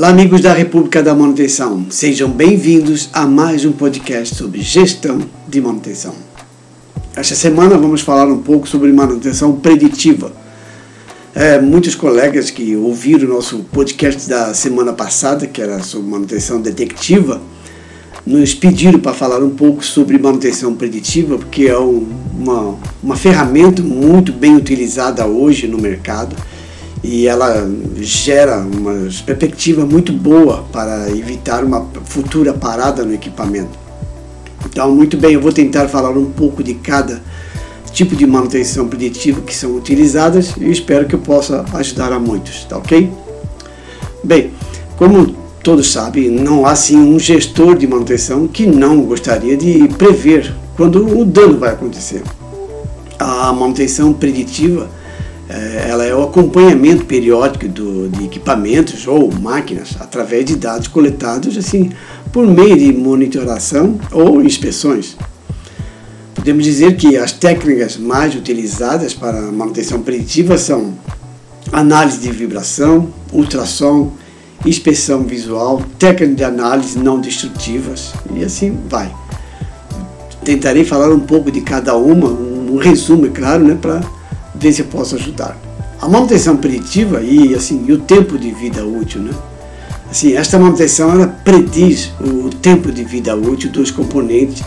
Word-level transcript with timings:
Olá, 0.00 0.08
amigos 0.08 0.40
da 0.40 0.54
República 0.54 1.02
da 1.02 1.14
Manutenção. 1.14 1.84
Sejam 1.90 2.30
bem-vindos 2.30 3.10
a 3.12 3.26
mais 3.26 3.66
um 3.66 3.72
podcast 3.72 4.34
sobre 4.34 4.62
gestão 4.62 5.18
de 5.46 5.60
manutenção. 5.60 6.14
Esta 7.14 7.34
semana 7.34 7.76
vamos 7.76 8.00
falar 8.00 8.26
um 8.26 8.38
pouco 8.38 8.66
sobre 8.66 8.90
manutenção 8.94 9.56
preditiva. 9.56 10.32
É, 11.34 11.60
muitos 11.60 11.94
colegas 11.94 12.48
que 12.48 12.74
ouviram 12.76 13.28
o 13.28 13.34
nosso 13.34 13.58
podcast 13.70 14.26
da 14.26 14.54
semana 14.54 14.94
passada, 14.94 15.46
que 15.46 15.60
era 15.60 15.82
sobre 15.82 16.08
manutenção 16.08 16.62
detectiva, 16.62 17.38
nos 18.24 18.54
pediram 18.54 19.00
para 19.00 19.12
falar 19.12 19.42
um 19.42 19.50
pouco 19.50 19.84
sobre 19.84 20.16
manutenção 20.16 20.74
preditiva, 20.74 21.36
porque 21.36 21.64
é 21.64 21.78
um, 21.78 22.08
uma, 22.38 22.74
uma 23.02 23.16
ferramenta 23.16 23.82
muito 23.82 24.32
bem 24.32 24.56
utilizada 24.56 25.26
hoje 25.26 25.68
no 25.68 25.76
mercado 25.76 26.34
e 27.02 27.26
ela 27.26 27.68
gera 27.96 28.58
uma 28.58 29.08
perspectiva 29.24 29.86
muito 29.86 30.12
boa 30.12 30.64
para 30.70 31.10
evitar 31.10 31.64
uma 31.64 31.86
futura 32.04 32.52
parada 32.52 33.04
no 33.04 33.14
equipamento. 33.14 33.78
Então, 34.66 34.94
muito 34.94 35.16
bem, 35.16 35.32
eu 35.32 35.40
vou 35.40 35.52
tentar 35.52 35.88
falar 35.88 36.10
um 36.10 36.30
pouco 36.30 36.62
de 36.62 36.74
cada 36.74 37.22
tipo 37.92 38.14
de 38.14 38.26
manutenção 38.26 38.86
preditiva 38.86 39.40
que 39.40 39.54
são 39.54 39.74
utilizadas 39.76 40.54
e 40.56 40.70
espero 40.70 41.06
que 41.06 41.14
eu 41.14 41.18
possa 41.18 41.64
ajudar 41.74 42.12
a 42.12 42.18
muitos, 42.18 42.64
tá 42.64 42.76
ok? 42.76 43.10
Bem, 44.22 44.52
como 44.96 45.34
todos 45.62 45.90
sabem, 45.90 46.30
não 46.30 46.66
há 46.66 46.76
sim 46.76 46.96
um 46.96 47.18
gestor 47.18 47.76
de 47.76 47.86
manutenção 47.86 48.46
que 48.46 48.66
não 48.66 49.00
gostaria 49.02 49.56
de 49.56 49.88
prever 49.96 50.54
quando 50.76 51.18
o 51.18 51.24
dano 51.24 51.58
vai 51.58 51.70
acontecer. 51.70 52.22
A 53.18 53.52
manutenção 53.52 54.12
preditiva 54.12 54.88
ela 55.88 56.04
é 56.04 56.14
o 56.14 56.22
acompanhamento 56.22 57.04
periódico 57.04 57.66
do, 57.66 58.08
de 58.08 58.24
equipamentos 58.24 59.06
ou 59.06 59.32
máquinas 59.32 59.96
através 59.98 60.44
de 60.44 60.54
dados 60.54 60.86
coletados 60.86 61.56
assim 61.56 61.90
por 62.32 62.46
meio 62.46 62.76
de 62.76 62.92
monitoração 62.92 63.98
ou 64.12 64.40
inspeções. 64.42 65.16
Podemos 66.34 66.64
dizer 66.64 66.96
que 66.96 67.16
as 67.16 67.32
técnicas 67.32 67.96
mais 67.96 68.34
utilizadas 68.34 69.12
para 69.12 69.40
manutenção 69.50 70.02
preditiva 70.02 70.56
são 70.56 70.94
análise 71.72 72.18
de 72.18 72.30
vibração, 72.30 73.08
ultrassom, 73.32 74.12
inspeção 74.64 75.24
visual, 75.24 75.82
técnicas 75.98 76.36
de 76.36 76.44
análise 76.44 76.98
não 76.98 77.20
destrutivas 77.20 78.12
e 78.34 78.44
assim 78.44 78.78
vai. 78.88 79.12
Tentarei 80.44 80.84
falar 80.84 81.10
um 81.10 81.20
pouco 81.20 81.50
de 81.50 81.60
cada 81.60 81.96
uma, 81.96 82.28
um 82.28 82.76
resumo, 82.78 83.26
é 83.26 83.30
claro, 83.30 83.64
né, 83.64 83.76
para 83.80 84.00
ver 84.60 84.72
se 84.72 84.82
eu 84.82 84.86
posso 84.86 85.16
ajudar. 85.16 85.56
A 86.00 86.08
manutenção 86.08 86.56
preditiva 86.56 87.22
e 87.22 87.54
assim 87.54 87.84
e 87.88 87.92
o 87.92 87.98
tempo 87.98 88.38
de 88.38 88.50
vida 88.50 88.84
útil, 88.84 89.20
né? 89.22 89.32
Assim, 90.10 90.34
esta 90.34 90.58
manutenção 90.58 91.10
ela 91.12 91.26
prediz 91.26 92.10
o 92.20 92.50
tempo 92.50 92.90
de 92.90 93.04
vida 93.04 93.34
útil 93.36 93.70
dos 93.70 93.90
componentes 93.90 94.62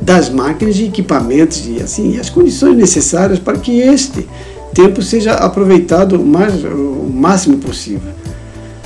das 0.00 0.28
máquinas 0.28 0.76
e 0.76 0.84
equipamentos 0.84 1.66
e 1.66 1.80
assim 1.82 2.18
as 2.18 2.28
condições 2.28 2.76
necessárias 2.76 3.38
para 3.38 3.56
que 3.56 3.80
este 3.80 4.28
tempo 4.74 5.00
seja 5.00 5.34
aproveitado 5.34 6.20
o, 6.20 6.26
mais, 6.26 6.62
o 6.64 7.08
máximo 7.12 7.58
possível, 7.58 8.12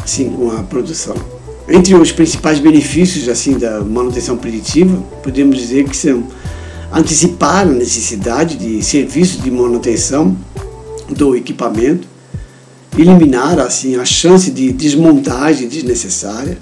assim 0.02 0.30
com 0.30 0.50
a 0.50 0.62
produção. 0.62 1.16
Entre 1.68 1.94
os 1.94 2.12
principais 2.12 2.60
benefícios 2.60 3.28
assim 3.28 3.58
da 3.58 3.80
manutenção 3.80 4.36
preditiva, 4.36 5.02
podemos 5.22 5.56
dizer 5.56 5.84
que 5.84 5.96
são 5.96 6.24
antecipar 6.92 7.62
a 7.62 7.70
necessidade 7.70 8.56
de 8.56 8.82
serviços 8.82 9.42
de 9.42 9.50
manutenção 9.50 10.36
do 11.08 11.36
equipamento, 11.36 12.06
eliminar 12.98 13.58
assim 13.58 13.96
a 13.96 14.04
chance 14.04 14.50
de 14.50 14.72
desmontagem 14.72 15.68
desnecessária, 15.68 16.58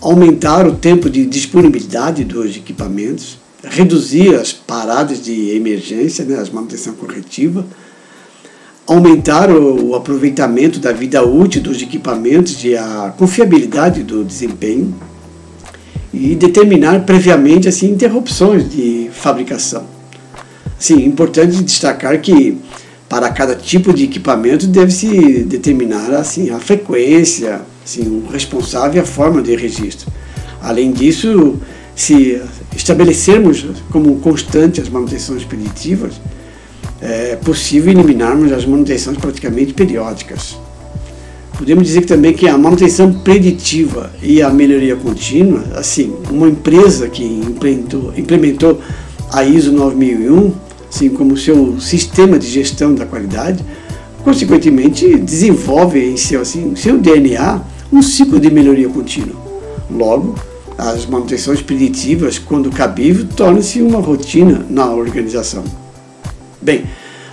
aumentar 0.00 0.66
o 0.66 0.74
tempo 0.74 1.10
de 1.10 1.26
disponibilidade 1.26 2.24
dos 2.24 2.56
equipamentos, 2.56 3.38
reduzir 3.62 4.34
as 4.34 4.52
paradas 4.52 5.22
de 5.22 5.50
emergência, 5.50 6.24
né, 6.24 6.38
as 6.38 6.50
manutenção 6.50 6.94
corretiva, 6.94 7.66
aumentar 8.86 9.50
o, 9.50 9.88
o 9.88 9.94
aproveitamento 9.94 10.78
da 10.78 10.92
vida 10.92 11.24
útil 11.24 11.60
dos 11.60 11.82
equipamentos 11.82 12.62
e 12.64 12.76
a 12.76 13.12
confiabilidade 13.16 14.02
do 14.02 14.24
desempenho, 14.24 14.94
e 16.12 16.34
determinar 16.34 17.04
previamente 17.04 17.68
assim 17.68 17.90
interrupções 17.90 18.68
de 18.70 19.10
fabricação. 19.12 19.84
Sim, 20.78 21.04
importante 21.04 21.62
destacar 21.62 22.20
que 22.20 22.58
para 23.08 23.30
cada 23.30 23.54
tipo 23.54 23.92
de 23.92 24.04
equipamento 24.04 24.66
deve-se 24.66 25.44
determinar 25.44 26.12
assim 26.12 26.50
a 26.50 26.58
frequência, 26.58 27.60
assim, 27.84 28.02
o 28.02 28.30
responsável 28.30 28.96
e 28.96 28.98
a 29.00 29.06
forma 29.06 29.40
de 29.40 29.54
registro. 29.54 30.10
Além 30.60 30.90
disso, 30.90 31.56
se 31.94 32.40
estabelecermos 32.74 33.64
como 33.90 34.16
constante 34.16 34.80
as 34.80 34.88
manutenções 34.88 35.44
preditivas, 35.44 36.14
é 37.00 37.36
possível 37.36 37.92
eliminarmos 37.92 38.52
as 38.52 38.66
manutenções 38.66 39.16
praticamente 39.18 39.72
periódicas. 39.72 40.58
Podemos 41.58 41.84
dizer 41.84 42.02
também 42.02 42.34
que 42.34 42.46
a 42.46 42.58
manutenção 42.58 43.12
preditiva 43.12 44.12
e 44.22 44.42
a 44.42 44.50
melhoria 44.50 44.94
contínua, 44.94 45.64
assim, 45.74 46.14
uma 46.30 46.48
empresa 46.48 47.08
que 47.08 47.24
implementou, 47.24 48.12
implementou 48.14 48.80
a 49.32 49.42
ISO 49.42 49.72
9001, 49.72 50.52
assim 50.88 51.08
como 51.08 51.36
seu 51.36 51.80
sistema 51.80 52.38
de 52.38 52.46
gestão 52.46 52.94
da 52.94 53.06
qualidade, 53.06 53.64
consequentemente 54.22 55.16
desenvolve 55.16 55.98
em 55.98 56.16
seu, 56.18 56.42
assim, 56.42 56.76
seu 56.76 56.98
DNA 56.98 57.62
um 57.90 58.02
ciclo 58.02 58.38
de 58.38 58.50
melhoria 58.50 58.88
contínua. 58.88 59.36
Logo, 59.90 60.34
as 60.76 61.06
manutenções 61.06 61.62
preditivas, 61.62 62.38
quando 62.38 62.70
cabível, 62.70 63.26
tornam-se 63.34 63.80
uma 63.80 64.00
rotina 64.00 64.66
na 64.68 64.90
organização. 64.90 65.64
Bem, 66.60 66.84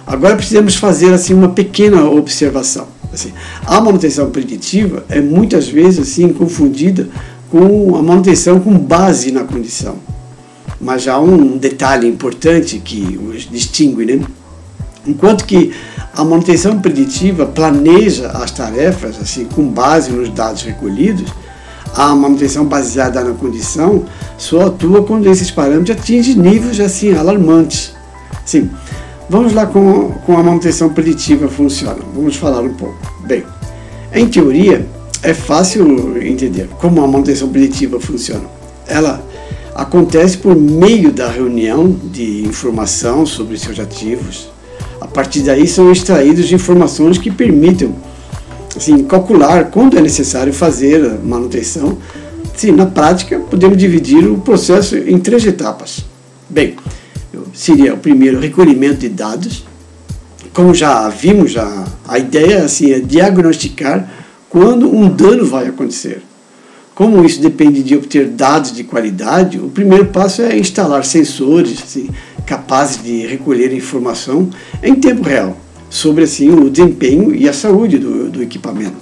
agora 0.07 0.38
precisamos 0.38 0.75
fazer 0.75 1.13
assim 1.13 1.33
uma 1.33 1.50
pequena 1.50 2.09
observação. 2.09 2.92
Assim, 3.13 3.31
a 3.66 3.79
manutenção 3.79 4.31
preditiva 4.31 5.06
é 5.07 5.22
muitas 5.22 5.68
vezes 5.68 6.00
assim 6.00 6.34
confundida 6.34 7.07
com 7.51 7.96
a 7.96 8.01
manutenção 8.01 8.59
com 8.59 8.75
base 8.78 9.31
na 9.31 9.44
condição. 9.44 9.97
Mas 10.81 11.07
há 11.07 11.19
um 11.19 11.57
detalhe 11.57 12.07
importante 12.07 12.79
que 12.79 13.18
os 13.18 13.50
distingue, 13.50 14.06
né? 14.06 14.25
Enquanto 15.06 15.46
que 15.46 15.72
a 16.16 16.24
manutenção 16.24 16.79
preditiva 16.79 17.46
planeja 17.46 18.29
as 18.29 18.51
tarefas 18.51 19.18
assim 19.22 19.45
com 19.45 19.68
base 19.68 20.12
nos 20.12 20.30
dados 20.30 20.63
recolhidos, 20.63 21.31
a 21.95 22.16
manutenção 22.16 22.66
baseada 22.66 23.24
na 23.24 23.34
condição 23.34 24.06
só 24.38 24.68
atua 24.68 25.03
quando 25.03 25.28
esses 25.28 25.51
parâmetros 25.51 25.97
atingem 25.97 26.35
níveis 26.35 26.80
assim 26.80 27.13
alarmantes. 27.13 27.94
Sim, 28.45 28.69
Vamos 29.33 29.51
lá 29.51 29.66
com, 29.66 30.11
com 30.27 30.38
a 30.38 30.44
manutenção 30.44 30.89
preditiva 30.89 31.47
funciona. 31.47 31.97
Vamos 32.13 32.35
falar 32.35 32.61
um 32.61 32.75
pouco. 32.75 32.95
Bem, 33.25 33.44
em 34.13 34.27
teoria, 34.27 34.85
é 35.23 35.33
fácil 35.33 36.23
entender 36.23 36.69
como 36.79 37.03
a 37.03 37.07
manutenção 37.07 37.49
preditiva 37.49 37.99
funciona. 37.99 38.44
Ela 38.85 39.25
acontece 39.73 40.38
por 40.38 40.55
meio 40.55 41.11
da 41.11 41.27
reunião 41.31 41.89
de 41.89 42.44
informação 42.45 43.25
sobre 43.25 43.57
seus 43.57 43.79
ativos. 43.79 44.51
A 45.01 45.07
partir 45.07 45.39
daí 45.39 45.67
são 45.67 45.91
extraídas 45.91 46.51
informações 46.51 47.17
que 47.17 47.31
permitem 47.31 47.91
assim, 48.77 49.03
calcular 49.03 49.71
quando 49.71 49.97
é 49.97 50.01
necessário 50.01 50.53
fazer 50.53 51.03
a 51.07 51.17
manutenção. 51.25 51.97
Sim, 52.55 52.73
na 52.73 52.85
prática, 52.85 53.39
podemos 53.39 53.79
dividir 53.79 54.27
o 54.27 54.38
processo 54.38 54.95
em 54.95 55.17
três 55.17 55.44
etapas. 55.44 56.05
Bem, 56.47 56.75
seria 57.53 57.93
o 57.93 57.97
primeiro 57.97 58.39
recolhimento 58.39 58.97
de 58.97 59.09
dados. 59.09 59.63
Como 60.53 60.73
já 60.73 61.07
vimos, 61.09 61.51
já, 61.51 61.85
a 62.07 62.17
ideia 62.17 62.65
assim, 62.65 62.91
é 62.91 62.99
diagnosticar 62.99 64.09
quando 64.49 64.93
um 64.93 65.07
dano 65.07 65.45
vai 65.45 65.67
acontecer. 65.67 66.21
Como 66.93 67.25
isso 67.25 67.41
depende 67.41 67.81
de 67.81 67.95
obter 67.95 68.27
dados 68.27 68.71
de 68.71 68.83
qualidade, 68.83 69.57
o 69.57 69.69
primeiro 69.69 70.07
passo 70.07 70.44
é 70.44 70.57
instalar 70.57 71.03
sensores 71.03 71.81
assim, 71.81 72.09
capazes 72.45 73.01
de 73.01 73.25
recolher 73.25 73.73
informação 73.73 74.49
em 74.81 74.94
tempo 74.94 75.23
real 75.23 75.57
sobre 75.89 76.23
assim, 76.23 76.49
o 76.49 76.69
desempenho 76.69 77.33
e 77.35 77.49
a 77.49 77.53
saúde 77.53 77.97
do, 77.97 78.29
do 78.29 78.44
equipamento. 78.44 78.97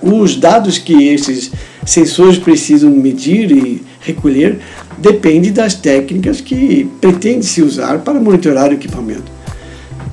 Os 0.00 0.36
dados 0.36 0.78
que 0.78 1.08
esses 1.08 1.50
sensores 1.84 2.38
precisam 2.38 2.90
medir 2.90 3.50
e 3.50 3.82
recolher 4.06 4.60
depende 4.96 5.50
das 5.50 5.74
técnicas 5.74 6.40
que 6.40 6.88
pretende 7.00 7.44
se 7.44 7.60
usar 7.60 7.98
para 7.98 8.20
monitorar 8.20 8.70
o 8.70 8.74
equipamento. 8.74 9.36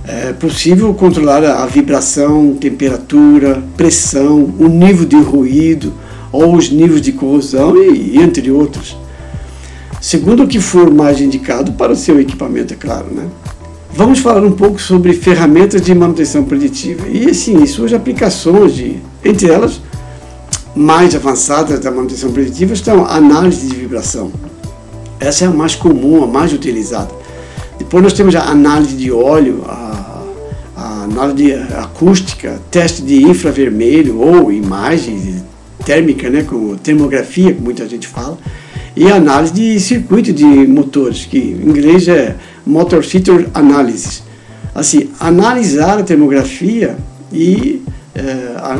É 0.05 0.33
possível 0.33 0.93
controlar 0.93 1.43
a 1.43 1.65
vibração, 1.65 2.55
temperatura, 2.55 3.63
pressão, 3.77 4.53
o 4.59 4.67
nível 4.67 5.05
de 5.05 5.15
ruído 5.15 5.93
ou 6.31 6.55
os 6.55 6.69
níveis 6.69 7.01
de 7.01 7.13
corrosão 7.13 7.81
e 7.81 8.17
entre 8.17 8.51
outros. 8.51 8.97
Segundo 10.01 10.43
o 10.43 10.47
que 10.47 10.59
for 10.59 10.93
mais 10.93 11.21
indicado 11.21 11.71
para 11.73 11.93
o 11.93 11.95
seu 11.95 12.19
equipamento, 12.19 12.73
é 12.73 12.77
claro, 12.77 13.07
né? 13.13 13.27
Vamos 13.95 14.19
falar 14.19 14.43
um 14.43 14.51
pouco 14.51 14.81
sobre 14.81 15.13
ferramentas 15.13 15.81
de 15.81 15.93
manutenção 15.93 16.43
preditiva 16.43 17.07
e, 17.07 17.29
assim, 17.29 17.65
suas 17.67 17.93
aplicações, 17.93 18.73
de, 18.73 18.97
entre 19.23 19.49
elas, 19.49 19.79
mais 20.75 21.15
avançadas 21.15 21.79
da 21.79 21.91
manutenção 21.91 22.31
preditiva 22.31 22.73
estão 22.73 23.05
a 23.05 23.15
análise 23.15 23.67
de 23.67 23.75
vibração. 23.75 24.31
Essa 25.19 25.45
é 25.45 25.47
a 25.47 25.51
mais 25.51 25.75
comum, 25.75 26.23
a 26.23 26.27
mais 26.27 26.51
utilizada. 26.51 27.11
Depois 27.77 28.03
nós 28.03 28.13
temos 28.13 28.35
a 28.35 28.43
análise 28.43 28.95
de 28.95 29.11
óleo, 29.11 29.63
a, 29.67 30.23
a 30.75 31.03
análise 31.03 31.53
acústica, 31.53 32.59
teste 32.71 33.01
de 33.01 33.23
infravermelho 33.23 34.19
ou 34.19 34.51
imagem 34.51 35.43
térmica, 35.85 36.29
né, 36.29 36.43
com 36.43 36.75
termografia, 36.77 37.53
que 37.53 37.61
muita 37.61 37.87
gente 37.87 38.07
fala, 38.07 38.37
e 38.95 39.11
análise 39.11 39.53
de 39.53 39.79
circuito 39.79 40.31
de 40.31 40.45
motores, 40.45 41.25
que 41.25 41.37
em 41.37 41.69
inglês 41.69 42.07
é 42.07 42.35
Motor 42.65 43.03
Feature 43.03 43.47
Analysis. 43.53 44.23
Assim, 44.73 45.09
analisar 45.19 45.99
a 45.99 46.03
termografia 46.03 46.97
e 47.31 47.81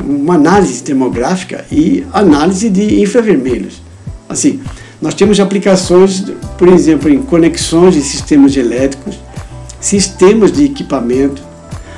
uma 0.06 0.36
análise 0.36 0.84
termográfica 0.84 1.66
e 1.72 2.06
análise 2.14 2.70
de 2.70 3.02
infravermelhos. 3.02 3.82
Assim, 4.30 4.62
nós 5.02 5.14
temos 5.14 5.40
aplicações, 5.40 6.24
por 6.58 6.68
exemplo, 6.68 7.10
em 7.10 7.22
conexões 7.22 7.96
de 7.96 8.02
sistemas 8.02 8.56
elétricos, 8.56 9.20
sistemas 9.80 10.52
de 10.52 10.66
equipamento, 10.66 11.42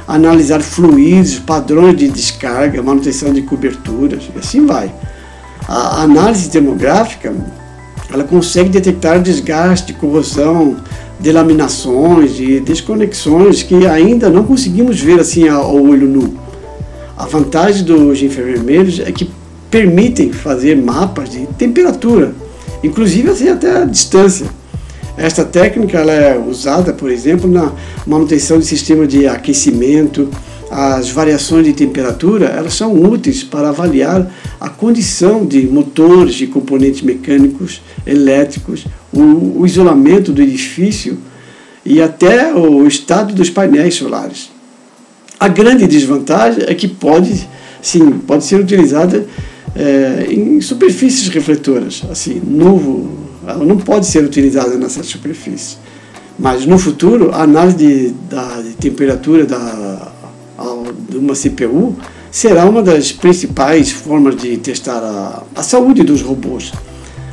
analisar 0.08 0.62
fluidos, 0.62 1.40
padrões 1.40 1.98
de 1.98 2.08
descarga, 2.08 2.82
manutenção 2.82 3.34
de 3.34 3.42
coberturas, 3.42 4.24
e 4.34 4.40
assim 4.40 4.66
vai. 4.66 4.94
A 5.68 6.04
análise 6.04 6.50
termográfica, 6.50 7.34
ela 8.12 8.24
consegue 8.24 8.70
detectar 8.70 9.22
desgaste, 9.22 9.94
corrosão, 9.94 10.78
delaminações 11.20 12.40
e 12.40 12.60
desconexões 12.60 13.64
que 13.64 13.86
ainda 13.88 14.30
não 14.30 14.44
conseguimos 14.44 15.00
ver 15.00 15.20
assim 15.20 15.48
ao 15.48 15.76
olho 15.76 16.08
nu. 16.08 16.45
A 17.18 17.26
vantagem 17.26 17.84
dos 17.84 18.22
infravermelhos 18.22 19.00
é 19.00 19.12
que 19.12 19.30
permitem 19.72 20.32
fazer 20.32 20.76
mapas 20.76 21.30
de 21.30 21.46
temperatura, 21.58 22.34
inclusive 22.84 23.30
assim 23.30 23.50
até 23.50 23.84
a 23.84 23.86
distância. 23.86 24.48
Esta 25.18 25.46
técnica 25.46 25.98
ela 25.98 26.12
é 26.12 26.38
usada, 26.38 26.92
por 26.92 27.10
exemplo, 27.10 27.50
na 27.50 27.72
manutenção 28.06 28.60
de 28.60 28.66
sistema 28.66 29.08
de 29.08 29.28
aquecimento. 29.28 30.30
As 30.70 31.10
variações 31.10 31.66
de 31.66 31.74
temperatura 31.74 32.48
elas 32.48 32.74
são 32.74 32.94
úteis 33.02 33.44
para 33.44 33.70
avaliar 33.70 34.30
a 34.60 34.68
condição 34.68 35.46
de 35.46 35.66
motores, 35.68 36.36
de 36.36 36.48
componentes 36.48 37.02
mecânicos, 37.02 37.82
elétricos, 38.06 38.86
o, 39.14 39.62
o 39.62 39.66
isolamento 39.66 40.34
do 40.34 40.42
edifício 40.42 41.18
e 41.86 42.02
até 42.02 42.54
o 42.54 42.86
estado 42.86 43.34
dos 43.34 43.50
painéis 43.50 43.96
solares. 43.96 44.55
A 45.40 45.48
grande 45.48 45.86
desvantagem 45.88 46.64
é 46.68 46.74
que 46.74 46.88
pode, 46.88 47.48
sim, 47.82 48.12
pode 48.20 48.44
ser 48.46 48.60
utilizada 48.60 49.26
é, 49.76 50.28
em 50.30 50.62
superfícies 50.62 51.28
refletoras, 51.28 52.04
assim, 52.10 52.42
novo, 52.46 53.10
ela 53.46 53.66
não 53.66 53.78
pode 53.78 54.06
ser 54.06 54.24
utilizada 54.24 54.78
nessa 54.78 55.04
superfície. 55.04 55.78
Mas 56.38 56.66
no 56.66 56.78
futuro, 56.78 57.32
a 57.34 57.44
análise 57.44 57.78
de, 57.78 58.10
da 58.30 58.62
de 58.62 58.74
temperatura 58.74 59.46
da, 59.46 60.12
de 61.10 61.18
uma 61.18 61.34
CPU 61.34 61.96
será 62.32 62.66
uma 62.66 62.82
das 62.82 63.12
principais 63.12 63.92
formas 63.92 64.36
de 64.36 64.58
testar 64.58 65.00
a, 65.00 65.44
a 65.56 65.64
saúde 65.64 66.04
dos 66.04 66.22
robôs. 66.22 66.72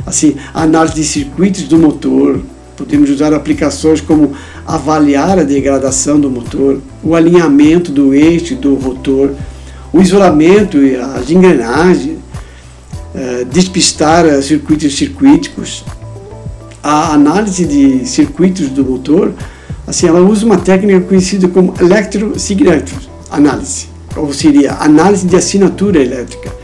Assim, 0.06 0.36
a 0.52 0.62
análise 0.62 0.94
de 0.94 1.04
circuitos 1.04 1.64
do 1.64 1.78
motor, 1.78 2.40
podemos 2.76 3.10
usar 3.10 3.32
aplicações 3.32 4.00
como 4.00 4.32
avaliar 4.66 5.38
a 5.38 5.42
degradação 5.42 6.18
do 6.18 6.30
motor, 6.30 6.80
o 7.02 7.14
alinhamento 7.14 7.90
do 7.90 8.14
eixo 8.14 8.54
do 8.54 8.74
rotor, 8.74 9.30
o 9.92 10.00
isolamento 10.00 10.78
e 10.78 10.96
as 10.96 11.30
engrenagens, 11.30 12.18
eh, 13.14 13.44
despistar 13.50 14.24
circuitos 14.42 14.96
circuíticos, 14.96 15.84
a 16.82 17.12
análise 17.12 17.64
de 17.64 18.06
circuitos 18.06 18.68
do 18.68 18.84
motor, 18.84 19.32
assim, 19.86 20.06
ela 20.06 20.20
usa 20.20 20.44
uma 20.46 20.58
técnica 20.58 21.00
conhecida 21.00 21.46
como 21.48 21.74
electrosignature 21.80 23.12
análise, 23.30 23.86
ou 24.16 24.32
seria 24.32 24.74
análise 24.74 25.26
de 25.26 25.36
assinatura 25.36 26.00
elétrica, 26.00 26.61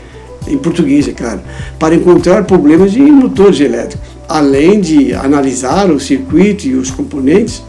em 0.49 0.57
português, 0.57 1.07
é 1.07 1.11
claro, 1.11 1.41
para 1.77 1.95
encontrar 1.95 2.43
problemas 2.43 2.95
em 2.95 3.11
motores 3.11 3.59
elétricos. 3.59 4.07
Além 4.27 4.79
de 4.79 5.13
analisar 5.13 5.89
o 5.89 5.99
circuito 5.99 6.67
e 6.67 6.75
os 6.75 6.91
componentes, 6.91 7.63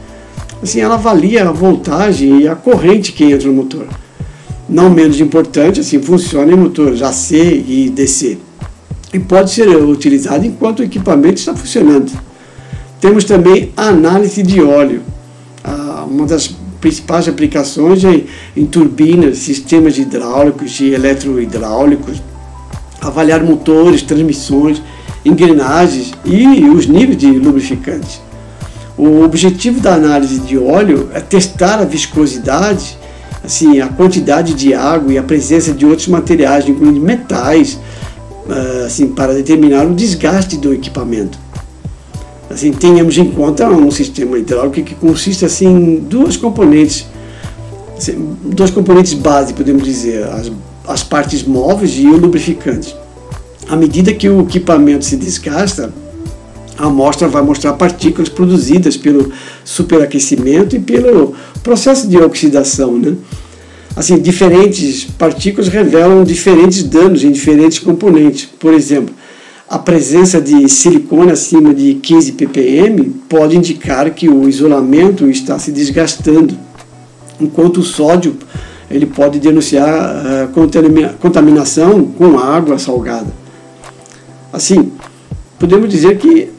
assim, 0.62 0.80
ela 0.80 0.94
avalia 0.94 1.48
a 1.48 1.52
voltagem 1.52 2.42
e 2.42 2.48
a 2.48 2.54
corrente 2.54 3.12
que 3.12 3.24
entra 3.24 3.48
no 3.48 3.54
motor. 3.54 3.86
Não 4.68 4.90
menos 4.90 5.20
importante, 5.20 5.80
assim, 5.80 6.00
funciona 6.00 6.52
em 6.52 6.56
motores 6.56 7.02
AC 7.02 7.32
e 7.32 7.90
DC. 7.94 8.38
E 9.12 9.18
pode 9.18 9.50
ser 9.50 9.68
utilizado 9.68 10.46
enquanto 10.46 10.80
o 10.80 10.84
equipamento 10.84 11.40
está 11.40 11.54
funcionando. 11.54 12.12
Temos 13.00 13.24
também 13.24 13.72
a 13.76 13.88
análise 13.88 14.42
de 14.42 14.60
óleo. 14.62 15.02
Ah, 15.64 16.06
uma 16.08 16.26
das 16.26 16.54
principais 16.80 17.28
aplicações 17.28 18.04
é 18.04 18.24
em 18.56 18.66
turbinas, 18.66 19.38
sistemas 19.38 19.98
hidráulicos 19.98 20.80
e 20.80 20.90
eletrohidráulicos, 20.90 22.22
avaliar 23.00 23.42
motores, 23.42 24.02
transmissões, 24.02 24.82
engrenagens 25.24 26.12
e 26.24 26.64
os 26.68 26.86
níveis 26.86 27.16
de 27.16 27.30
lubrificantes. 27.30 28.20
O 28.96 29.22
objetivo 29.22 29.80
da 29.80 29.94
análise 29.94 30.38
de 30.40 30.58
óleo 30.58 31.08
é 31.14 31.20
testar 31.20 31.78
a 31.78 31.84
viscosidade, 31.84 32.98
assim, 33.42 33.80
a 33.80 33.88
quantidade 33.88 34.54
de 34.54 34.74
água 34.74 35.12
e 35.12 35.18
a 35.18 35.22
presença 35.22 35.72
de 35.72 35.86
outros 35.86 36.08
materiais, 36.08 36.68
incluindo 36.68 37.00
metais, 37.00 37.78
ah, 38.48 38.84
assim, 38.86 39.08
para 39.08 39.32
determinar 39.34 39.86
o 39.86 39.94
desgaste 39.94 40.56
do 40.56 40.74
equipamento 40.74 41.38
assim, 42.50 42.72
tenhamos 42.72 43.16
em 43.16 43.30
conta 43.30 43.68
um 43.68 43.90
sistema 43.90 44.36
hidráulico 44.36 44.82
que 44.82 44.94
consiste 44.96 45.44
assim, 45.44 45.68
em 45.68 45.96
duas 45.96 46.36
componentes, 46.36 47.06
assim, 47.96 48.36
dois 48.44 48.70
componentes 48.70 49.14
básicos, 49.14 49.58
podemos 49.58 49.84
dizer, 49.84 50.24
as, 50.24 50.50
as 50.90 51.02
partes 51.04 51.44
móveis 51.44 51.92
e 51.96 52.06
o 52.06 52.16
lubrificante. 52.16 52.94
À 53.68 53.76
medida 53.76 54.12
que 54.12 54.28
o 54.28 54.42
equipamento 54.42 55.04
se 55.04 55.16
desgasta, 55.16 55.92
a 56.76 56.86
amostra 56.86 57.28
vai 57.28 57.42
mostrar 57.42 57.74
partículas 57.74 58.28
produzidas 58.28 58.96
pelo 58.96 59.32
superaquecimento 59.64 60.74
e 60.74 60.80
pelo 60.80 61.34
processo 61.62 62.08
de 62.08 62.16
oxidação. 62.16 62.98
Né? 62.98 63.14
Assim, 63.94 64.18
diferentes 64.18 65.04
partículas 65.04 65.68
revelam 65.68 66.24
diferentes 66.24 66.82
danos 66.82 67.22
em 67.22 67.30
diferentes 67.30 67.78
componentes. 67.78 68.48
Por 68.58 68.74
exemplo, 68.74 69.14
a 69.68 69.78
presença 69.78 70.40
de 70.40 70.68
silicone 70.68 71.30
acima 71.30 71.72
de 71.72 71.94
15 71.94 72.32
ppm 72.32 73.04
pode 73.28 73.56
indicar 73.56 74.10
que 74.12 74.28
o 74.28 74.48
isolamento 74.48 75.30
está 75.30 75.58
se 75.60 75.70
desgastando, 75.70 76.58
enquanto 77.40 77.78
o 77.78 77.84
sódio 77.84 78.36
ele 78.90 79.06
pode 79.06 79.38
denunciar 79.38 79.88
uh, 79.88 81.16
contaminação 81.18 82.04
com 82.06 82.38
água 82.38 82.78
salgada. 82.78 83.28
Assim, 84.52 84.90
podemos 85.58 85.88
dizer 85.88 86.18
que 86.18 86.50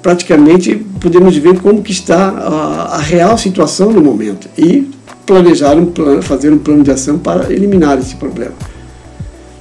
praticamente 0.00 0.76
podemos 1.00 1.36
ver 1.36 1.60
como 1.60 1.82
que 1.82 1.92
está 1.92 2.28
a, 2.28 2.96
a 2.96 2.98
real 2.98 3.36
situação 3.36 3.90
no 3.92 4.00
momento 4.00 4.48
e 4.56 4.88
planejar 5.26 5.74
um 5.74 5.86
plano, 5.86 6.22
fazer 6.22 6.52
um 6.52 6.58
plano 6.58 6.82
de 6.82 6.90
ação 6.90 7.18
para 7.18 7.52
eliminar 7.52 7.98
esse 7.98 8.16
problema. 8.16 8.54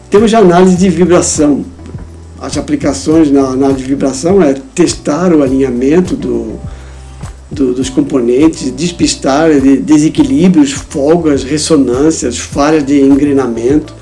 Temos 0.09 0.33
a 0.33 0.39
análise 0.39 0.77
de 0.77 0.89
vibração, 0.89 1.65
as 2.41 2.57
aplicações 2.57 3.29
na 3.31 3.41
análise 3.41 3.79
de 3.79 3.89
vibração 3.89 4.41
é 4.41 4.53
testar 4.74 5.33
o 5.33 5.43
alinhamento 5.43 6.15
do, 6.15 6.59
do, 7.51 7.73
dos 7.73 7.89
componentes, 7.89 8.71
despistar 8.71 9.49
desequilíbrios, 9.81 10.71
folgas, 10.71 11.43
ressonâncias, 11.43 12.37
falhas 12.37 12.85
de 12.85 13.01
engrenamento. 13.01 13.93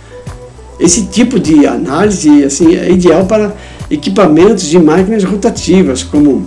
Esse 0.79 1.05
tipo 1.05 1.39
de 1.39 1.65
análise 1.65 2.43
assim, 2.43 2.75
é 2.75 2.91
ideal 2.91 3.25
para 3.25 3.55
equipamentos 3.89 4.65
de 4.65 4.77
máquinas 4.77 5.23
rotativas, 5.23 6.03
como 6.03 6.45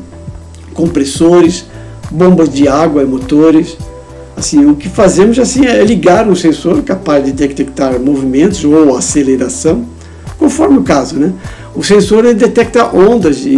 compressores, 0.75 1.65
bombas 2.11 2.49
de 2.49 2.69
água 2.69 3.03
e 3.03 3.07
motores. 3.07 3.77
Assim, 4.37 4.65
o 4.67 4.77
que 4.77 4.89
fazemos 4.89 5.39
assim, 5.39 5.67
é 5.67 5.83
ligar 5.85 6.29
um 6.29 6.35
sensor 6.35 6.83
capaz 6.83 7.25
de 7.25 7.33
detectar 7.33 7.99
movimentos 7.99 8.65
ou 8.65 8.97
aceleração, 8.97 9.85
conforme 10.39 10.79
o 10.79 10.83
caso, 10.83 11.17
né? 11.17 11.33
O 11.75 11.83
sensor 11.83 12.23
detecta 12.35 12.95
ondas 12.95 13.39
de, 13.39 13.57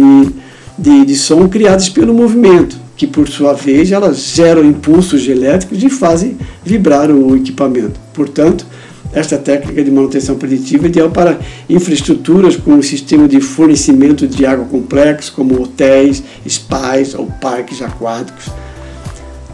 de, 0.77 1.05
de 1.05 1.15
som 1.15 1.47
criadas 1.47 1.89
pelo 1.89 2.13
movimento, 2.13 2.82
que 3.03 3.07
por 3.07 3.27
sua 3.27 3.51
vez 3.53 3.91
elas 3.91 4.31
geram 4.33 4.63
impulsos 4.63 5.27
elétricos 5.27 5.83
e 5.83 5.89
fazem 5.89 6.37
vibrar 6.63 7.11
o 7.11 7.35
equipamento. 7.35 7.99
Portanto, 8.13 8.65
esta 9.11 9.37
técnica 9.37 9.83
de 9.83 9.91
manutenção 9.91 10.37
preditiva 10.37 10.85
é 10.85 10.89
ideal 10.89 11.09
para 11.09 11.37
infraestruturas 11.69 12.55
com 12.55 12.71
um 12.71 12.81
sistema 12.81 13.27
de 13.27 13.41
fornecimento 13.41 14.25
de 14.25 14.45
água 14.45 14.65
complexo, 14.65 15.33
como 15.33 15.61
hotéis, 15.61 16.23
spas 16.47 17.13
ou 17.13 17.25
parques 17.25 17.81
aquáticos. 17.81 18.45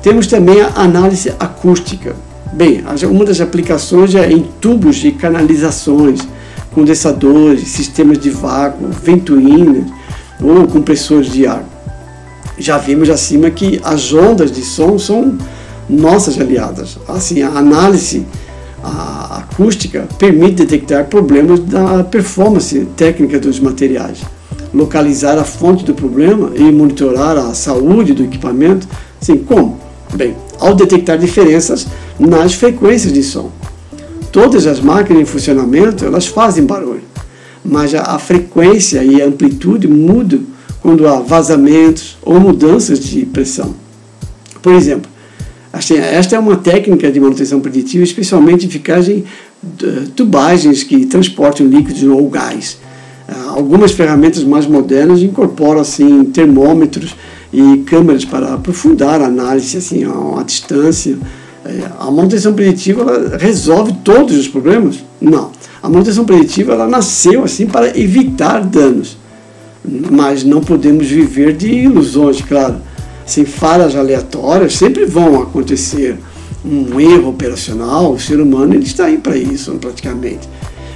Temos 0.03 0.27
também 0.27 0.61
a 0.61 0.67
análise 0.75 1.33
acústica. 1.39 2.15
Bem, 2.53 2.83
uma 3.09 3.25
das 3.25 3.41
aplicações 3.41 4.13
é 4.13 4.31
em 4.31 4.43
tubos 4.61 4.97
de 4.97 5.11
canalizações 5.11 6.19
condensadores, 6.71 7.67
sistemas 7.67 8.19
de 8.19 8.29
vácuo, 8.29 8.89
ventoínas 8.89 9.85
ou 10.39 10.67
compressores 10.67 11.31
de 11.31 11.47
ar. 11.47 11.78
Já 12.59 12.77
vimos 12.77 13.09
acima 13.09 13.49
que 13.49 13.79
as 13.83 14.13
ondas 14.13 14.51
de 14.51 14.61
som 14.61 14.99
são 14.99 15.37
nossas 15.89 16.39
aliadas. 16.39 16.97
Assim, 17.07 17.41
a 17.41 17.49
análise 17.49 18.25
a 18.83 19.39
acústica 19.39 20.07
permite 20.17 20.55
detectar 20.55 21.05
problemas 21.05 21.59
da 21.59 22.03
performance 22.03 22.87
técnica 22.95 23.39
dos 23.39 23.59
materiais, 23.59 24.19
localizar 24.73 25.37
a 25.37 25.43
fonte 25.43 25.83
do 25.83 25.93
problema 25.93 26.51
e 26.55 26.63
monitorar 26.71 27.37
a 27.37 27.53
saúde 27.53 28.13
do 28.13 28.23
equipamento. 28.23 28.87
Assim, 29.21 29.37
como? 29.37 29.79
Bem, 30.13 30.35
ao 30.59 30.75
detectar 30.75 31.17
diferenças 31.17 31.87
nas 32.19 32.53
frequências 32.53 33.13
de 33.13 33.23
som. 33.23 33.51
Todas 34.31 34.67
as 34.67 34.79
máquinas 34.79 35.23
em 35.23 35.25
funcionamento 35.25 36.05
elas 36.05 36.27
fazem 36.27 36.65
barulho, 36.65 37.01
mas 37.63 37.93
a, 37.95 38.17
frequência 38.19 39.03
e 39.03 39.21
a 39.21 39.25
amplitude 39.25 39.87
mudam 39.87 40.41
quando 40.81 41.07
há 41.07 41.19
vazamentos 41.19 42.17
ou 42.21 42.39
mudanças 42.39 42.99
de 42.99 43.25
pressão. 43.25 43.75
Por 44.61 44.73
exemplo, 44.73 45.09
assim, 45.71 45.95
esta 45.97 46.35
é 46.35 46.39
uma 46.39 46.55
técnica 46.55 47.11
de 47.11 47.19
manutenção 47.19 47.59
preditiva 47.59 48.03
especialmente 48.03 48.65
eficaz 48.65 49.07
em 49.07 49.23
eh, 49.81 50.03
tubagens 50.15 50.83
que 50.83 51.05
transportam 51.05 51.67
líquidos 51.67 52.03
ou 52.03 52.29
gás. 52.29 52.77
Ah, 53.27 53.51
algumas 53.55 53.91
ferramentas 53.91 54.43
mais 54.43 54.65
modernas 54.65 55.21
incorporam 55.21 55.81
assim 55.81 56.25
termômetros 56.25 57.15
e 57.53 57.77
câmeras 57.85 58.25
para 58.25 58.53
aprofundar 58.53 59.21
a 59.21 59.25
análise 59.25 59.77
assim, 59.77 60.03
a 60.05 60.43
distância. 60.43 61.17
É, 61.65 61.83
a 61.99 62.09
manutenção 62.09 62.53
preditiva 62.53 63.37
resolve 63.37 63.93
todos 64.03 64.37
os 64.37 64.47
problemas? 64.47 65.03
Não. 65.19 65.51
A 65.83 65.89
manutenção 65.89 66.25
preditiva 66.25 66.73
ela 66.73 66.87
nasceu 66.87 67.43
assim 67.43 67.67
para 67.67 67.97
evitar 67.99 68.61
danos. 68.63 69.17
Mas 69.83 70.43
não 70.43 70.61
podemos 70.61 71.07
viver 71.07 71.53
de 71.53 71.67
ilusões, 71.67 72.41
claro. 72.41 72.77
Sem 73.25 73.45
falhas 73.45 73.95
aleatórias 73.95 74.75
sempre 74.75 75.05
vão 75.05 75.41
acontecer. 75.41 76.17
Um 76.65 76.99
erro 76.99 77.29
operacional, 77.29 78.11
o 78.11 78.19
ser 78.19 78.41
humano 78.41 78.73
ele 78.73 78.83
está 78.83 79.05
aí 79.05 79.17
para 79.17 79.37
isso, 79.37 79.71
praticamente. 79.75 80.49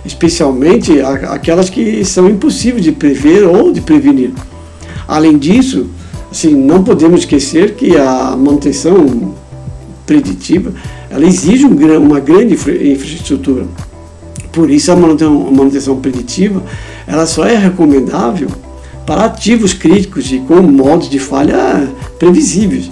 Especialmente 0.06 1.00
aquelas 1.00 1.70
que 1.70 2.04
são 2.04 2.30
impossíveis 2.30 2.84
de 2.84 2.92
prever 2.92 3.44
ou 3.44 3.72
de 3.72 3.80
prevenir. 3.80 4.32
Além 5.08 5.38
disso, 5.38 5.88
assim, 6.30 6.54
não 6.54 6.84
podemos 6.84 7.22
esquecer 7.22 7.75
que 7.75 7.96
a 7.96 8.36
manutenção 8.36 9.34
preditiva 10.06 10.74
ela 11.10 11.25
exige 11.25 11.66
um, 11.66 11.75
uma 12.00 12.20
grande 12.20 12.56
infraestrutura. 12.56 13.66
Por 14.52 14.70
isso 14.70 14.92
a 14.92 14.96
manutenção, 14.96 15.48
a 15.48 15.52
manutenção 15.52 16.00
preditiva 16.00 16.62
ela 17.08 17.25
só 17.25 17.46
é 17.46 17.56
recomendável 17.56 18.50
para 19.05 19.25
ativos 19.25 19.74
críticos 19.74 20.31
e 20.31 20.39
com 20.39 20.62
modos 20.62 21.10
de 21.10 21.19
falha 21.19 21.89
previsíveis. 22.17 22.91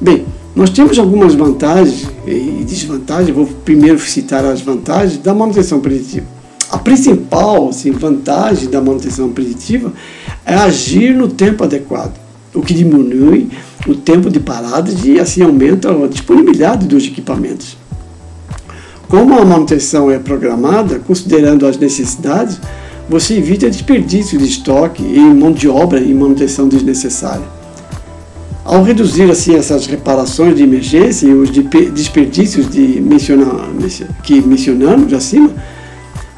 Bem, 0.00 0.24
nós 0.54 0.70
temos 0.70 0.98
algumas 0.98 1.34
vantagens 1.34 2.08
e 2.26 2.64
desvantagens. 2.64 3.34
Vou 3.34 3.46
primeiro 3.46 3.98
citar 3.98 4.44
as 4.44 4.60
vantagens 4.60 5.18
da 5.18 5.34
manutenção 5.34 5.80
preditiva. 5.80 6.26
A 6.70 6.78
principal 6.78 7.68
assim, 7.68 7.90
vantagem 7.90 8.68
da 8.68 8.80
manutenção 8.80 9.30
preditiva 9.30 9.92
é 10.44 10.54
agir 10.54 11.14
no 11.14 11.28
tempo 11.28 11.64
adequado 11.64 12.22
o 12.54 12.60
que 12.60 12.74
diminui 12.74 13.48
o 13.86 13.94
tempo 13.94 14.30
de 14.30 14.38
parada 14.38 14.90
e 15.04 15.18
assim 15.18 15.42
aumenta 15.42 15.90
a 15.90 16.06
disponibilidade 16.06 16.86
dos 16.86 17.06
equipamentos. 17.06 17.76
Como 19.08 19.38
a 19.38 19.44
manutenção 19.44 20.10
é 20.10 20.18
programada, 20.18 20.98
considerando 20.98 21.66
as 21.66 21.76
necessidades, 21.76 22.60
você 23.08 23.34
evita 23.34 23.70
desperdício 23.70 24.38
de 24.38 24.44
estoque 24.44 25.02
e 25.02 25.18
mão 25.20 25.52
de 25.52 25.68
obra 25.68 26.00
e 26.00 26.12
manutenção 26.14 26.68
desnecessária. 26.68 27.44
Ao 28.64 28.82
reduzir 28.82 29.30
assim 29.30 29.54
essas 29.54 29.86
reparações 29.86 30.54
de 30.54 30.62
emergência 30.62 31.26
e 31.26 31.34
os 31.34 31.50
desperdícios 31.50 32.70
de 32.70 33.02
que 34.22 34.40
mencionamos 34.40 35.12
acima, 35.12 35.50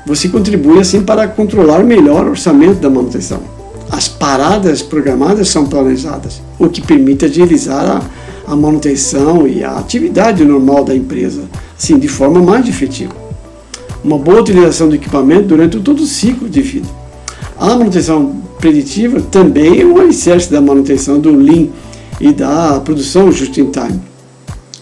você 0.07 0.29
contribui 0.29 0.81
assim 0.81 1.03
para 1.03 1.29
controlar 1.29 1.85
melhor 1.85 2.27
o 2.27 2.31
orçamento 2.31 2.81
da 2.81 2.89
manutenção 2.89 3.55
as 3.95 4.09
paradas 4.09 4.83
programadas 4.83 5.49
são 5.49 5.67
planejadas, 5.67 6.43
o 6.59 6.69
que 6.69 6.81
permite 6.81 7.25
agilizar 7.25 8.03
a, 8.47 8.53
a 8.53 8.57
manutenção 8.57 9.47
e 9.47 9.63
a 9.63 9.79
atividade 9.79 10.45
normal 10.45 10.85
da 10.85 10.95
empresa, 10.95 11.43
assim, 11.79 11.97
de 11.97 12.09
forma 12.09 12.41
mais 12.43 12.69
efetiva. 12.69 13.24
Uma 14.05 14.19
boa 14.19 14.43
utilização 14.43 14.89
do 14.89 14.95
equipamento 14.95 15.49
durante 15.49 15.81
todo 15.81 16.01
o 16.01 16.07
ciclo 16.07 16.47
de 16.47 16.61
vida. 16.61 16.87
A 17.59 17.69
manutenção 17.69 18.37
preditiva 18.61 19.19
também 19.21 19.81
é 19.81 19.87
um 19.87 19.99
alicerce 19.99 20.51
da 20.51 20.61
manutenção 20.61 21.19
do 21.19 21.35
Lean 21.35 21.69
e 22.21 22.31
da 22.31 22.81
produção 22.81 23.33
just 23.33 23.57
in 23.57 23.71
time. 23.71 23.99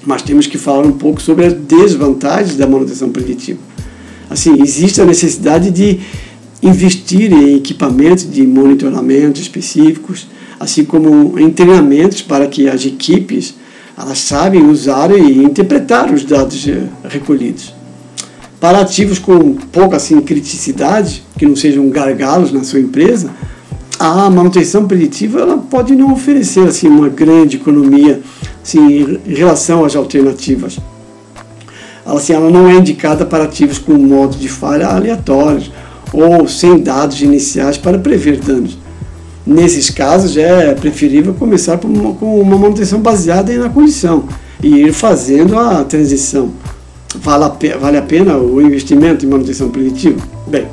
Mas 0.04 0.22
temos 0.22 0.48
que 0.48 0.58
falar 0.58 0.84
um 0.84 0.92
pouco 0.92 1.22
sobre 1.22 1.46
as 1.46 1.52
desvantagens 1.52 2.56
da 2.56 2.66
manutenção 2.66 3.10
preditiva. 3.10 3.60
Assim, 4.28 4.60
existe 4.60 5.00
a 5.00 5.04
necessidade 5.04 5.70
de 5.70 6.00
investir 6.60 7.32
em 7.32 7.54
equipamentos 7.54 8.28
de 8.28 8.44
monitoramento 8.44 9.40
específicos, 9.40 10.26
assim 10.58 10.84
como 10.84 11.38
em 11.38 11.48
treinamentos 11.50 12.22
para 12.22 12.48
que 12.48 12.68
as 12.68 12.84
equipes 12.84 13.54
elas 13.96 14.18
sabem 14.18 14.66
usar 14.66 15.10
e 15.16 15.44
interpretar 15.44 16.12
os 16.12 16.24
dados 16.24 16.66
eh, 16.66 16.88
recolhidos. 17.04 17.72
Para 18.62 18.78
ativos 18.78 19.19
com 19.19 19.54
pouca 19.54 19.97
assim, 19.97 20.21
criticidade, 20.21 21.25
que 21.37 21.45
não 21.45 21.57
sejam 21.57 21.90
gargalos 21.90 22.52
na 22.52 22.62
sua 22.62 22.78
empresa, 22.78 23.28
a 23.99 24.31
manutenção 24.31 24.87
preditiva 24.87 25.40
ela 25.40 25.59
pode 25.59 25.97
não 25.97 26.12
oferecer 26.12 26.69
assim, 26.69 26.87
uma 26.87 27.09
grande 27.09 27.57
economia 27.57 28.23
assim, 28.62 29.19
em 29.26 29.35
relação 29.35 29.85
às 29.85 29.97
alternativas. 29.97 30.78
Ela, 32.07 32.19
assim, 32.19 32.35
ela 32.35 32.50
não 32.50 32.69
é 32.69 32.75
indicada 32.75 33.26
para 33.26 33.42
ativos 33.42 33.81
com 33.81 33.95
modos 33.95 34.38
de 34.38 34.49
falha 34.49 34.87
aleatórios 34.87 35.73
ou 36.12 36.47
sem 36.47 36.78
dados 36.78 37.21
iniciais 37.21 37.76
para 37.76 37.99
prever 37.99 38.37
danos. 38.37 38.78
Nesses 39.45 39.90
casos, 39.90 40.37
é 40.37 40.73
preferível 40.73 41.35
começar 41.35 41.85
uma, 41.85 42.14
com 42.14 42.40
uma 42.40 42.57
manutenção 42.57 43.00
baseada 43.00 43.52
na 43.59 43.69
condição 43.69 44.28
e 44.62 44.85
ir 44.85 44.92
fazendo 44.92 45.59
a 45.59 45.83
transição. 45.83 46.52
Vale 47.14 47.45
a, 47.99 48.02
pena 48.02 48.37
o 48.37 48.61
investimento 48.61 49.26
em 49.26 49.28
manutenção 49.28 49.69
preditiva? 49.69 50.21
Bem, 50.47 50.66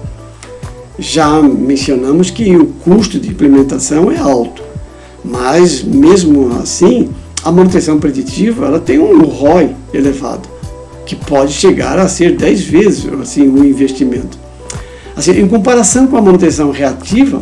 já 0.98 1.42
mencionamos 1.42 2.30
que 2.30 2.56
o 2.56 2.66
custo 2.66 3.20
de 3.20 3.30
implementação 3.30 4.12
é 4.12 4.18
alto, 4.18 4.62
mas 5.24 5.84
mesmo 5.84 6.52
assim, 6.60 7.10
a 7.44 7.52
manutenção 7.52 8.00
preditiva 8.00 8.66
ela 8.66 8.80
tem 8.80 9.00
um 9.00 9.24
ROI 9.24 9.76
elevado, 9.94 10.48
que 11.06 11.16
pode 11.16 11.52
chegar 11.52 12.00
a 12.00 12.08
ser 12.08 12.36
10 12.36 12.62
vezes 12.62 13.08
assim, 13.22 13.48
o 13.48 13.64
investimento. 13.66 14.38
Assim, 15.16 15.32
em 15.32 15.48
comparação 15.48 16.08
com 16.08 16.16
a 16.16 16.22
manutenção 16.22 16.72
reativa, 16.72 17.42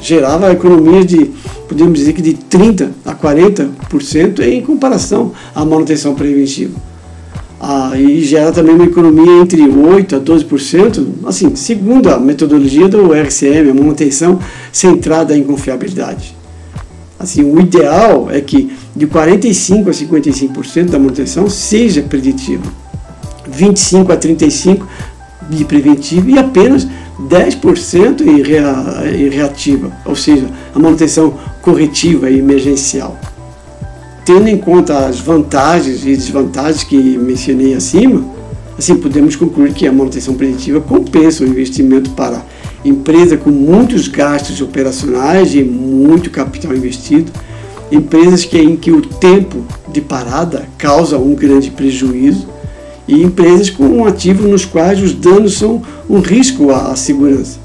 gerava 0.00 0.50
economia 0.50 1.04
de, 1.04 1.30
podemos 1.68 1.98
dizer 1.98 2.14
que 2.14 2.22
de 2.22 2.34
30% 2.34 2.90
a 3.04 3.14
40% 3.14 4.40
em 4.40 4.62
comparação 4.62 5.32
à 5.54 5.64
manutenção 5.64 6.14
preventiva. 6.14 6.89
Ah, 7.62 7.92
e 7.94 8.24
gera 8.24 8.50
também 8.50 8.74
uma 8.74 8.86
economia 8.86 9.42
entre 9.42 9.60
8% 9.60 10.14
a 10.16 10.20
12%, 10.20 11.06
assim, 11.26 11.54
segundo 11.54 12.08
a 12.08 12.18
metodologia 12.18 12.88
do 12.88 13.12
RCM, 13.12 13.70
a 13.70 13.74
manutenção 13.74 14.40
centrada 14.72 15.36
em 15.36 15.42
confiabilidade. 15.42 16.34
Assim, 17.18 17.44
o 17.44 17.60
ideal 17.60 18.30
é 18.30 18.40
que 18.40 18.72
de 18.96 19.06
45% 19.06 19.88
a 19.88 19.90
55% 19.90 20.84
da 20.86 20.98
manutenção 20.98 21.50
seja 21.50 22.00
preditiva, 22.00 22.64
25% 23.52 24.10
a 24.10 24.16
35% 24.16 24.80
de 25.50 25.64
preventiva 25.66 26.30
e 26.30 26.38
apenas 26.38 26.88
10% 27.28 28.22
em, 28.22 29.26
em 29.26 29.28
reativa, 29.28 29.92
ou 30.06 30.16
seja, 30.16 30.46
a 30.74 30.78
manutenção 30.78 31.34
corretiva 31.60 32.30
e 32.30 32.38
emergencial. 32.38 33.18
Tendo 34.32 34.46
em 34.46 34.56
conta 34.56 35.06
as 35.08 35.18
vantagens 35.18 36.06
e 36.06 36.14
desvantagens 36.14 36.84
que 36.84 36.96
mencionei 37.18 37.74
acima, 37.74 38.24
assim 38.78 38.94
podemos 38.94 39.34
concluir 39.34 39.72
que 39.72 39.88
a 39.88 39.92
manutenção 39.92 40.34
preditiva 40.34 40.80
compensa 40.80 41.42
o 41.42 41.48
investimento 41.48 42.10
para 42.10 42.46
empresa 42.84 43.36
com 43.36 43.50
muitos 43.50 44.06
gastos 44.06 44.60
operacionais 44.60 45.52
e 45.52 45.64
muito 45.64 46.30
capital 46.30 46.72
investido, 46.72 47.32
empresas 47.90 48.44
que, 48.44 48.56
em 48.56 48.76
que 48.76 48.92
o 48.92 49.02
tempo 49.02 49.64
de 49.88 50.00
parada 50.00 50.68
causa 50.78 51.18
um 51.18 51.34
grande 51.34 51.68
prejuízo 51.72 52.46
e 53.08 53.24
empresas 53.24 53.68
com 53.68 54.06
ativos 54.06 54.48
nos 54.48 54.64
quais 54.64 55.02
os 55.02 55.12
danos 55.12 55.54
são 55.54 55.82
um 56.08 56.20
risco 56.20 56.70
à 56.70 56.94
segurança. 56.94 57.58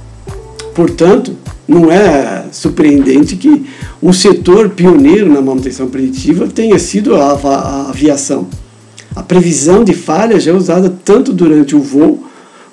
Portanto, 0.74 1.38
não 1.68 1.92
é 1.92 2.46
surpreendente 2.52 3.36
que 3.36 3.68
um 4.06 4.14
setor 4.14 4.70
pioneiro 4.70 5.34
na 5.34 5.42
manutenção 5.42 5.88
preditiva 5.88 6.46
tenha 6.46 6.78
sido 6.78 7.16
a 7.16 7.90
aviação. 7.90 8.48
A 9.16 9.24
previsão 9.24 9.84
de 9.84 9.96
falhas 9.96 10.46
é 10.46 10.54
usada 10.54 10.96
tanto 11.04 11.34
durante 11.34 11.76
o 11.76 11.80
voo 11.80 12.24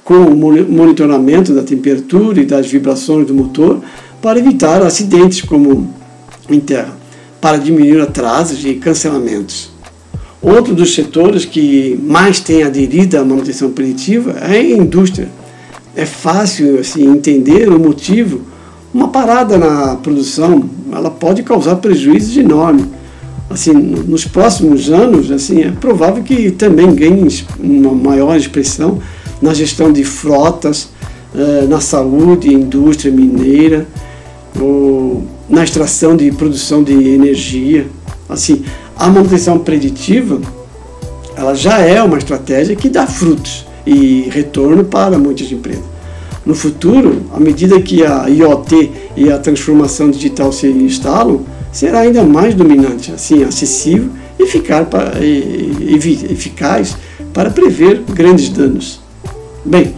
com 0.05 0.27
o 0.27 0.37
monitoramento 0.37 1.55
da 1.55 1.63
temperatura 1.63 2.43
e 2.43 2.45
das 2.45 2.67
vibrações 2.71 3.27
do 3.27 3.33
motor 3.33 3.81
para 4.21 4.39
evitar 4.39 4.83
acidentes 4.83 5.41
como 5.41 5.89
em 6.51 6.61
terra, 6.61 6.95
para 7.41 7.57
diminuir 7.57 8.03
atrasos 8.03 8.63
e 8.67 8.75
cancelamentos. 8.75 9.71
Outro 10.43 10.75
dos 10.75 10.95
setores 10.95 11.47
que 11.47 11.99
mais 12.03 12.41
tem 12.41 12.63
aderido 12.63 13.17
à 13.17 13.25
manutenção 13.25 13.71
preditiva 13.71 14.33
é 14.33 14.59
a 14.59 14.63
indústria. 14.63 15.31
É 15.97 16.05
fácil 16.05 16.79
assim, 16.79 17.07
entender 17.07 17.71
o 17.71 17.81
motivo. 17.81 18.43
Uma 18.93 19.09
parada 19.09 19.57
na 19.57 19.97
produção 19.97 20.69
ela 20.93 21.11
pode 21.11 21.43
causar 21.43 21.77
prejuízos 21.77 22.37
enormes. 22.37 22.87
Assim, 23.49 23.73
nos 23.73 24.25
próximos 24.25 24.91
anos, 24.91 25.31
assim, 25.31 25.63
é 25.63 25.71
provável 25.71 26.23
que 26.23 26.51
também 26.51 26.95
ganhe 26.95 27.27
uma 27.59 27.93
maior 27.93 28.37
expressão 28.37 28.99
na 29.41 29.53
gestão 29.53 29.93
de 29.93 30.05
frotas, 30.05 30.89
eh, 31.35 31.67
na 31.69 31.81
saúde, 31.81 32.53
indústria 32.53 33.13
mineira, 33.13 33.87
na 35.49 35.65
extração 35.65 36.17
de 36.17 36.31
produção 36.31 36.83
de 36.83 36.93
energia. 36.93 37.87
Assim, 38.29 38.65
a 38.97 39.09
manutenção 39.09 39.59
preditiva, 39.59 40.41
ela 41.37 41.55
já 41.55 41.79
é 41.79 42.03
uma 42.03 42.19
estratégia 42.19 42.77
que 42.77 42.89
dá 42.89 43.07
frutos 43.07 43.67
e 43.87 44.29
retorno 44.31 44.85
para 44.85 45.19
muitas 45.19 45.51
empresas. 45.51 45.92
No 46.45 46.55
futuro, 46.55 47.23
à 47.33 47.39
medida 47.39 47.81
que 47.81 48.05
a 48.05 48.27
IoT 48.27 48.91
e 49.17 49.31
a 49.31 49.39
transformação 49.39 50.11
digital 50.11 50.53
se 50.53 50.67
instalam, 50.67 51.43
será 51.73 52.01
ainda 52.01 52.25
mais 52.25 52.55
dominante, 52.55 53.13
assim, 53.13 53.45
acessível 53.45 54.11
e 54.39 54.43
eficaz 54.43 54.89
para, 54.89 55.25
e, 55.25 55.97
eficaz 56.31 56.97
para 57.33 57.49
prever 57.51 58.03
grandes 58.13 58.49
danos. 58.49 59.01
Bem, 59.65 59.95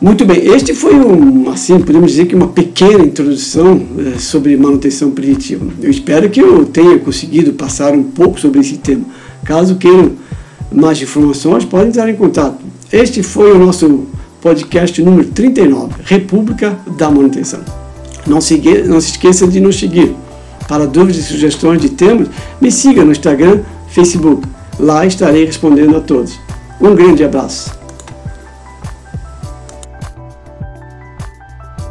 muito 0.00 0.24
bem, 0.24 0.46
este 0.46 0.74
foi 0.74 0.94
um, 0.94 1.50
assim, 1.50 1.78
podemos 1.80 2.12
dizer 2.12 2.26
que 2.26 2.34
uma 2.34 2.48
pequena 2.48 3.04
introdução 3.04 3.80
é, 3.98 4.18
sobre 4.18 4.56
manutenção 4.56 5.10
preditiva. 5.10 5.66
Eu 5.80 5.90
espero 5.90 6.30
que 6.30 6.40
eu 6.40 6.64
tenha 6.64 6.98
conseguido 6.98 7.52
passar 7.52 7.92
um 7.92 8.02
pouco 8.02 8.40
sobre 8.40 8.60
esse 8.60 8.78
tema. 8.78 9.04
Caso 9.44 9.76
queiram 9.76 10.12
mais 10.72 11.02
informações, 11.02 11.64
podem 11.64 11.88
entrar 11.88 12.08
em 12.08 12.14
contato. 12.14 12.58
Este 12.92 13.22
foi 13.22 13.52
o 13.52 13.58
nosso 13.58 14.06
podcast 14.42 15.00
número 15.00 15.28
39, 15.28 15.94
República 16.04 16.76
da 16.98 17.08
Manutenção. 17.08 17.60
Não 18.26 18.40
se, 18.40 18.58
não 18.84 19.00
se 19.00 19.12
esqueça 19.12 19.46
de 19.46 19.60
nos 19.60 19.78
seguir. 19.78 20.14
Para 20.68 20.86
dúvidas 20.86 21.18
e 21.18 21.22
sugestões 21.22 21.80
de 21.80 21.90
temas, 21.90 22.28
me 22.60 22.70
siga 22.70 23.04
no 23.04 23.12
Instagram, 23.12 23.60
Facebook. 23.88 24.46
Lá 24.78 25.06
estarei 25.06 25.44
respondendo 25.44 25.96
a 25.96 26.00
todos. 26.00 26.38
Um 26.80 26.94
grande 26.94 27.22
abraço. 27.24 27.81